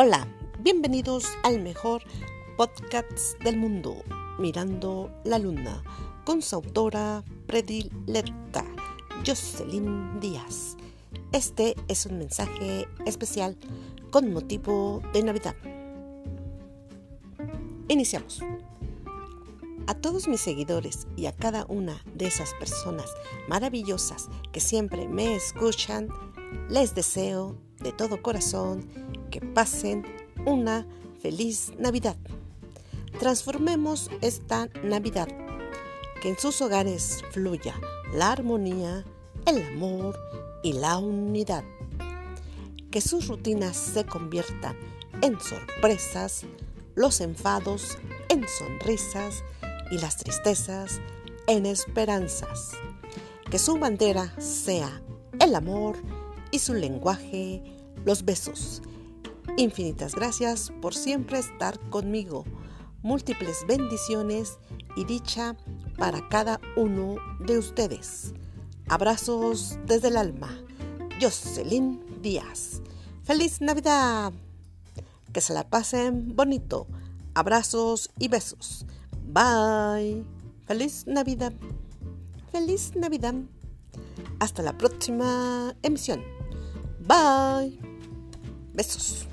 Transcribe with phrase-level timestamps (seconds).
[0.00, 0.28] Hola,
[0.60, 2.04] bienvenidos al mejor
[2.56, 3.96] podcast del mundo,
[4.38, 5.82] Mirando la Luna,
[6.24, 8.64] con su autora predilecta,
[9.26, 10.76] Jocelyn Díaz.
[11.32, 13.56] Este es un mensaje especial
[14.12, 15.56] con motivo de Navidad.
[17.88, 18.40] Iniciamos.
[19.88, 23.10] A todos mis seguidores y a cada una de esas personas
[23.48, 26.08] maravillosas que siempre me escuchan,
[26.68, 30.04] les deseo de todo corazón que pasen
[30.46, 30.86] una
[31.20, 32.16] feliz Navidad.
[33.18, 35.28] Transformemos esta Navidad,
[36.22, 37.74] que en sus hogares fluya
[38.14, 39.04] la armonía,
[39.46, 40.18] el amor
[40.62, 41.64] y la unidad.
[42.90, 44.76] Que sus rutinas se conviertan
[45.22, 46.44] en sorpresas,
[46.94, 49.42] los enfados en sonrisas
[49.90, 51.00] y las tristezas
[51.46, 52.72] en esperanzas.
[53.50, 55.02] Que su bandera sea
[55.40, 55.96] el amor
[56.50, 57.62] y su lenguaje
[58.04, 58.82] los besos.
[59.58, 62.44] Infinitas gracias por siempre estar conmigo.
[63.02, 64.56] Múltiples bendiciones
[64.94, 65.56] y dicha
[65.96, 68.34] para cada uno de ustedes.
[68.88, 70.56] Abrazos desde el alma.
[71.20, 72.82] Jocelyn Díaz.
[73.24, 74.32] ¡Feliz Navidad!
[75.32, 76.86] Que se la pasen bonito.
[77.34, 78.86] Abrazos y besos.
[79.26, 80.24] Bye.
[80.66, 81.52] Feliz Navidad.
[82.52, 83.34] Feliz Navidad.
[84.38, 86.22] Hasta la próxima emisión.
[87.00, 87.76] Bye.
[88.72, 89.26] Besos.